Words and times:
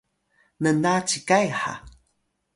nna 0.63 0.93
cikay 1.07 1.43
ha 1.59 1.73